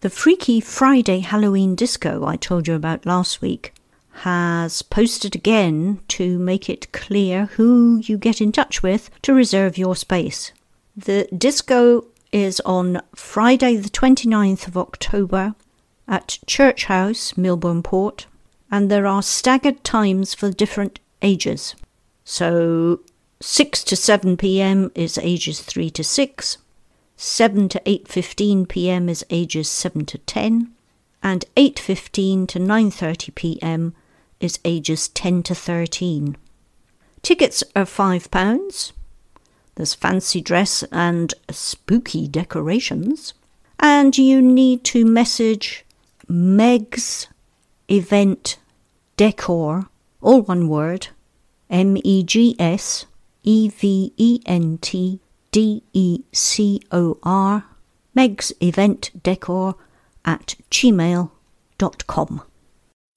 The 0.05 0.11
Freaky 0.11 0.61
Friday 0.61 1.21
Halloween 1.21 1.75
Disco 1.75 2.27
I 2.27 2.37
told 2.37 2.69
you 2.69 2.75
about 2.75 3.07
last 3.07 3.41
week 3.41 3.73
has 4.17 4.83
posted 4.83 5.35
again 5.35 6.03
to 6.09 6.39
make 6.39 6.69
it 6.69 6.93
clear 6.93 7.47
who 7.47 8.03
you 8.05 8.19
get 8.19 8.39
in 8.39 8.53
touch 8.53 8.83
with 8.83 9.09
to 9.23 9.33
reserve 9.33 9.79
your 9.79 9.97
space. 9.97 10.53
The 10.95 11.27
disco 11.35 12.05
is 12.33 12.61
on 12.67 13.01
Friday, 13.15 13.77
the 13.77 13.89
29th 13.89 14.69
of 14.69 14.77
October 14.77 15.55
at 16.07 16.39
Church 16.47 16.85
House, 16.85 17.33
Milborne 17.39 17.83
Port, 17.83 18.27
and 18.71 18.91
there 18.91 19.07
are 19.07 19.23
staggered 19.23 19.85
times 19.85 20.35
for 20.35 20.51
different 20.51 21.01
ages. 21.23 21.75
So 22.27 23.01
6 23.41 23.83
to 23.85 23.97
7 23.97 24.37
pm 24.37 24.93
is 24.95 25.17
ages 25.17 25.63
3 25.63 25.89
to 25.93 26.05
6, 26.05 26.59
7 27.25 27.69
to 27.71 27.81
8:15 27.81 28.69
p.m. 28.69 29.09
is 29.09 29.25
ages 29.31 29.69
7 29.69 30.05
to 30.07 30.19
10, 30.19 30.73
and 31.23 31.45
8:15 31.57 32.47
to 32.49 32.59
9:30 32.59 33.35
p.m. 33.35 33.95
is 34.41 34.59
ages 34.65 35.09
10 35.09 35.43
to 35.45 35.55
13. 35.55 36.37
Tickets 37.23 37.65
are 37.75 37.87
5 37.87 38.31
pounds 38.31 38.93
there's 39.75 39.95
fancy 39.95 40.41
dress 40.41 40.85
and 40.93 41.35
spooky 41.51 42.29
decorations. 42.29 43.35
And 43.79 44.17
you 44.17 44.41
need 44.41 44.85
to 44.85 45.05
message 45.05 45.85
Meg's 46.29 47.27
event 47.89 48.59
decor, 49.17 49.89
all 50.21 50.43
one 50.43 50.69
word, 50.69 51.09
M 51.69 51.97
E 52.05 52.23
G 52.23 52.55
S 52.59 53.07
E 53.43 53.69
V 53.69 54.13
E 54.17 54.41
N 54.47 54.79
T 54.79 55.21
D 55.55 55.85
E 55.93 56.25
C 56.33 56.81
O 56.91 57.17
R, 57.23 57.65
Meg's 58.13 58.53
event 58.61 59.13
decor 59.23 59.77
at 60.25 60.57
gmail.com. 60.69 62.43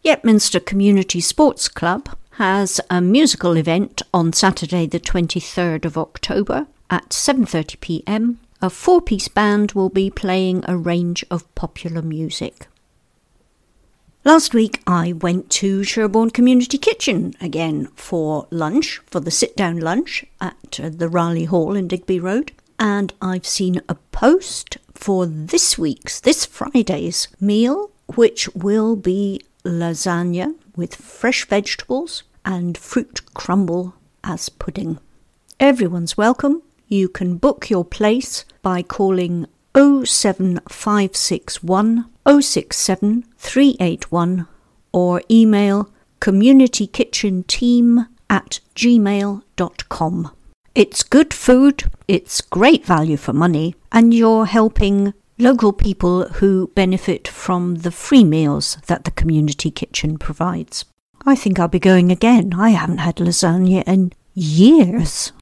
Yetminster 0.05 0.63
Community 0.63 1.19
Sports 1.19 1.67
Club 1.67 2.15
has 2.33 2.79
a 2.91 3.01
musical 3.01 3.57
event 3.57 4.03
on 4.13 4.33
Saturday 4.33 4.85
the 4.85 4.99
23rd 4.99 5.85
of 5.85 5.97
October 5.97 6.67
at 6.91 7.09
7:30 7.09 7.79
p.m. 7.79 8.39
A 8.61 8.69
four-piece 8.69 9.29
band 9.29 9.71
will 9.71 9.89
be 9.89 10.11
playing 10.11 10.63
a 10.67 10.77
range 10.77 11.25
of 11.31 11.55
popular 11.55 12.03
music. 12.03 12.67
Last 14.27 14.53
week 14.53 14.81
I 14.85 15.13
went 15.13 15.49
to 15.51 15.85
Sherborne 15.85 16.31
Community 16.31 16.77
Kitchen 16.77 17.33
again 17.39 17.87
for 17.95 18.45
lunch, 18.51 18.99
for 19.05 19.21
the 19.21 19.31
sit-down 19.31 19.79
lunch 19.79 20.25
at 20.41 20.81
uh, 20.83 20.89
the 20.89 21.07
Raleigh 21.07 21.45
Hall 21.45 21.77
in 21.77 21.87
Digby 21.87 22.19
Road, 22.19 22.51
and 22.77 23.13
I've 23.21 23.47
seen 23.47 23.79
a 23.87 23.95
post 24.11 24.79
for 24.93 25.25
this 25.25 25.77
week's, 25.77 26.19
this 26.19 26.45
Friday's 26.45 27.29
meal, 27.39 27.89
which 28.17 28.53
will 28.53 28.97
be 28.97 29.39
lasagna 29.63 30.55
with 30.75 30.95
fresh 30.95 31.45
vegetables 31.45 32.23
and 32.43 32.77
fruit 32.77 33.21
crumble 33.33 33.95
as 34.25 34.49
pudding. 34.49 34.99
Everyone's 35.57 36.17
welcome. 36.17 36.63
You 36.89 37.07
can 37.07 37.37
book 37.37 37.69
your 37.69 37.85
place 37.85 38.43
by 38.61 38.81
calling 38.81 39.47
07561 39.77 42.09
067 42.25 43.23
381 43.37 44.47
or 44.91 45.21
email 45.29 45.89
communitykitchenteam 46.19 48.07
at 48.29 48.59
gmail.com. 48.75 50.31
It's 50.73 51.03
good 51.03 51.33
food, 51.33 51.83
it's 52.07 52.41
great 52.41 52.85
value 52.85 53.17
for 53.17 53.33
money, 53.33 53.75
and 53.91 54.13
you're 54.13 54.45
helping 54.45 55.13
local 55.37 55.73
people 55.73 56.29
who 56.29 56.71
benefit 56.73 57.27
from 57.27 57.75
the 57.75 57.91
free 57.91 58.23
meals 58.23 58.77
that 58.87 59.03
the 59.03 59.11
community 59.11 59.69
kitchen 59.69 60.17
provides. 60.17 60.85
I 61.25 61.35
think 61.35 61.59
I'll 61.59 61.67
be 61.67 61.79
going 61.79 62.11
again. 62.11 62.53
I 62.53 62.69
haven't 62.69 62.99
had 62.99 63.17
lasagna 63.17 63.83
in 63.87 64.13
years. 64.33 65.33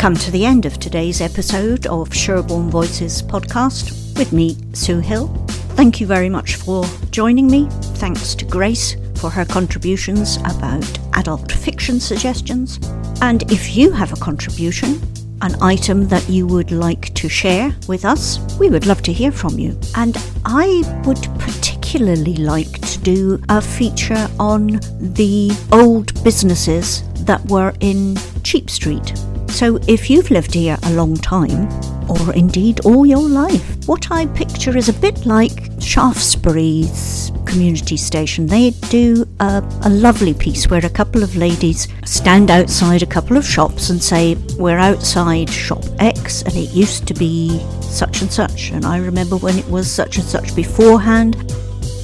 Come 0.00 0.14
to 0.14 0.30
the 0.30 0.46
end 0.46 0.64
of 0.64 0.80
today's 0.80 1.20
episode 1.20 1.86
of 1.88 2.08
Sherborne 2.14 2.70
Voices 2.70 3.20
podcast 3.20 4.18
with 4.18 4.32
me, 4.32 4.56
Sue 4.72 4.98
Hill. 4.98 5.28
Thank 5.76 6.00
you 6.00 6.06
very 6.06 6.30
much 6.30 6.54
for 6.54 6.86
joining 7.10 7.46
me. 7.46 7.68
Thanks 7.98 8.34
to 8.36 8.46
Grace 8.46 8.96
for 9.16 9.28
her 9.28 9.44
contributions 9.44 10.38
about 10.38 10.88
adult 11.12 11.52
fiction 11.52 12.00
suggestions. 12.00 12.80
And 13.20 13.42
if 13.52 13.76
you 13.76 13.92
have 13.92 14.14
a 14.14 14.16
contribution, 14.16 15.02
an 15.42 15.54
item 15.60 16.08
that 16.08 16.26
you 16.30 16.46
would 16.46 16.70
like 16.70 17.12
to 17.16 17.28
share 17.28 17.70
with 17.86 18.06
us, 18.06 18.38
we 18.58 18.70
would 18.70 18.86
love 18.86 19.02
to 19.02 19.12
hear 19.12 19.30
from 19.30 19.58
you. 19.58 19.78
And 19.96 20.16
I 20.46 20.82
would 21.04 21.28
particularly 21.38 22.36
like 22.36 22.72
to 22.88 22.98
do 23.00 23.42
a 23.50 23.60
feature 23.60 24.30
on 24.38 24.80
the 24.98 25.54
old 25.72 26.24
businesses 26.24 27.02
that 27.26 27.44
were 27.50 27.74
in 27.80 28.16
Cheap 28.44 28.70
Street. 28.70 29.12
So 29.50 29.78
if 29.86 30.08
you've 30.08 30.30
lived 30.30 30.54
here 30.54 30.78
a 30.84 30.92
long 30.92 31.16
time, 31.16 31.68
or 32.08 32.32
indeed 32.34 32.80
all 32.86 33.04
your 33.04 33.28
life, 33.28 33.86
what 33.86 34.10
I 34.10 34.26
picture 34.26 34.76
is 34.76 34.88
a 34.88 34.92
bit 34.92 35.26
like 35.26 35.70
Shaftesbury's 35.80 37.30
community 37.44 37.96
station. 37.96 38.46
They 38.46 38.70
do 38.88 39.26
a, 39.40 39.62
a, 39.82 39.90
lovely 39.90 40.34
piece 40.34 40.70
where 40.70 40.84
a 40.84 40.88
couple 40.88 41.22
of 41.22 41.36
ladies 41.36 41.88
stand 42.04 42.50
outside 42.50 43.02
a 43.02 43.06
couple 43.06 43.36
of 43.36 43.44
shops 43.44 43.90
and 43.90 44.02
say, 44.02 44.36
We're 44.56 44.78
outside 44.78 45.50
shop 45.50 45.84
X 45.98 46.42
and 46.42 46.54
it 46.54 46.70
used 46.70 47.06
to 47.08 47.14
be 47.14 47.60
such 47.82 48.22
and 48.22 48.32
such, 48.32 48.70
and 48.70 48.84
I 48.84 48.98
remember 48.98 49.36
when 49.36 49.58
it 49.58 49.68
was 49.68 49.90
such 49.90 50.16
and 50.16 50.24
such 50.24 50.54
beforehand. 50.54 51.34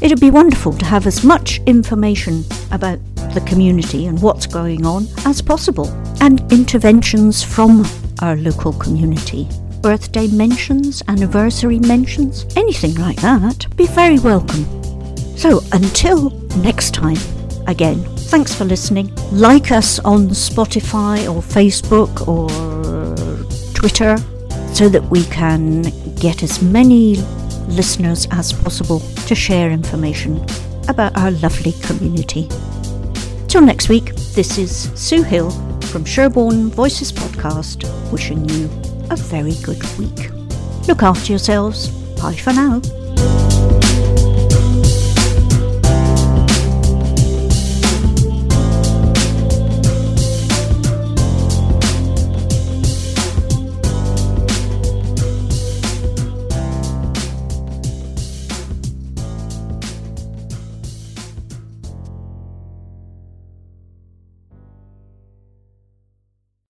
It'd 0.00 0.20
be 0.20 0.30
wonderful 0.30 0.72
to 0.74 0.84
have 0.84 1.06
as 1.06 1.24
much 1.24 1.60
information 1.66 2.44
about 2.70 2.98
the 3.34 3.42
community 3.46 4.06
and 4.06 4.20
what's 4.22 4.46
going 4.46 4.86
on 4.86 5.06
as 5.24 5.42
possible, 5.42 5.88
and 6.20 6.40
interventions 6.52 7.42
from 7.42 7.84
our 8.20 8.36
local 8.36 8.72
community. 8.74 9.48
Birthday 9.80 10.28
mentions, 10.28 11.02
anniversary 11.08 11.78
mentions, 11.78 12.46
anything 12.56 12.94
like 12.96 13.20
that, 13.22 13.66
be 13.76 13.86
very 13.86 14.18
welcome. 14.18 14.64
So 15.36 15.62
until 15.72 16.30
next 16.58 16.94
time, 16.94 17.18
again, 17.66 18.04
thanks 18.30 18.54
for 18.54 18.64
listening. 18.64 19.14
Like 19.32 19.72
us 19.72 19.98
on 20.00 20.28
Spotify 20.28 21.24
or 21.32 21.40
Facebook 21.42 22.28
or 22.28 22.48
Twitter 23.74 24.16
so 24.74 24.88
that 24.88 25.02
we 25.10 25.24
can 25.24 25.82
get 26.16 26.42
as 26.42 26.62
many 26.62 27.16
listeners 27.68 28.26
as 28.30 28.52
possible 28.52 29.00
to 29.26 29.34
share 29.34 29.70
information 29.70 30.44
about 30.88 31.16
our 31.18 31.30
lovely 31.32 31.72
community. 31.82 32.48
Till 33.48 33.62
next 33.62 33.88
week, 33.88 34.14
this 34.34 34.58
is 34.58 34.90
Sue 34.94 35.22
Hill 35.22 35.50
from 35.82 36.04
Sherborne 36.04 36.70
Voices 36.70 37.12
Podcast, 37.12 37.84
wishing 38.12 38.48
you 38.48 38.66
a 39.10 39.16
very 39.16 39.54
good 39.62 39.82
week. 39.98 40.30
Look 40.86 41.02
after 41.02 41.32
yourselves. 41.32 41.88
Bye 42.20 42.34
for 42.34 42.52
now. 42.52 42.80